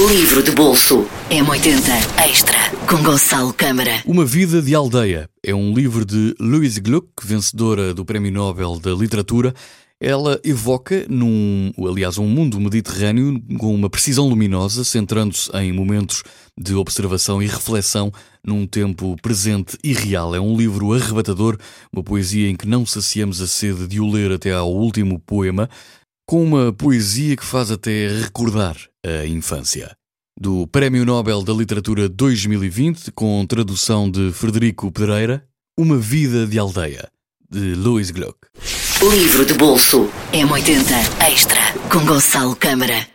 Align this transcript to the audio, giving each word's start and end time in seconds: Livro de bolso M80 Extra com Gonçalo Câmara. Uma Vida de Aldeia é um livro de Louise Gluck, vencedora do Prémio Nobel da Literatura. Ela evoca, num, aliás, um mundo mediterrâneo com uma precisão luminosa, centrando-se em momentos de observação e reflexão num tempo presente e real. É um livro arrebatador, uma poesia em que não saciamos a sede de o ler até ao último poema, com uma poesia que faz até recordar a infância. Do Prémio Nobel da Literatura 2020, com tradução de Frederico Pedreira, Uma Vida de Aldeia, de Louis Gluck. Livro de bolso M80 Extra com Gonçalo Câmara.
Livro 0.00 0.42
de 0.42 0.50
bolso 0.50 1.06
M80 1.30 2.28
Extra 2.28 2.58
com 2.88 3.00
Gonçalo 3.00 3.52
Câmara. 3.52 4.02
Uma 4.04 4.24
Vida 4.24 4.60
de 4.60 4.74
Aldeia 4.74 5.30
é 5.40 5.54
um 5.54 5.72
livro 5.72 6.04
de 6.04 6.34
Louise 6.40 6.80
Gluck, 6.80 7.08
vencedora 7.22 7.94
do 7.94 8.04
Prémio 8.04 8.32
Nobel 8.32 8.80
da 8.80 8.90
Literatura. 8.90 9.54
Ela 10.00 10.40
evoca, 10.42 11.06
num, 11.08 11.72
aliás, 11.78 12.18
um 12.18 12.26
mundo 12.26 12.58
mediterrâneo 12.58 13.40
com 13.56 13.72
uma 13.72 13.88
precisão 13.88 14.28
luminosa, 14.28 14.82
centrando-se 14.82 15.48
em 15.56 15.72
momentos 15.72 16.24
de 16.58 16.74
observação 16.74 17.40
e 17.40 17.46
reflexão 17.46 18.12
num 18.44 18.66
tempo 18.66 19.16
presente 19.22 19.78
e 19.82 19.92
real. 19.92 20.34
É 20.34 20.40
um 20.40 20.56
livro 20.56 20.92
arrebatador, 20.92 21.56
uma 21.92 22.02
poesia 22.02 22.50
em 22.50 22.56
que 22.56 22.66
não 22.66 22.84
saciamos 22.84 23.40
a 23.40 23.46
sede 23.46 23.86
de 23.86 24.00
o 24.00 24.10
ler 24.10 24.32
até 24.32 24.52
ao 24.52 24.74
último 24.74 25.20
poema, 25.20 25.70
com 26.26 26.42
uma 26.42 26.72
poesia 26.72 27.36
que 27.36 27.44
faz 27.44 27.70
até 27.70 28.08
recordar 28.08 28.76
a 29.04 29.26
infância. 29.26 29.96
Do 30.38 30.66
Prémio 30.66 31.04
Nobel 31.04 31.42
da 31.42 31.52
Literatura 31.52 32.08
2020, 32.08 33.12
com 33.12 33.46
tradução 33.46 34.10
de 34.10 34.32
Frederico 34.32 34.90
Pedreira, 34.90 35.46
Uma 35.78 35.96
Vida 35.96 36.46
de 36.46 36.58
Aldeia, 36.58 37.08
de 37.48 37.74
Louis 37.74 38.10
Gluck. 38.10 38.38
Livro 39.00 39.44
de 39.44 39.54
bolso 39.54 40.08
M80 40.32 41.30
Extra 41.30 41.60
com 41.90 42.04
Gonçalo 42.04 42.56
Câmara. 42.56 43.13